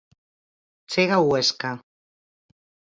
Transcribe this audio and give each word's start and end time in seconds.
Chega 0.91 1.15
o 1.23 1.27
Huesca. 1.29 1.71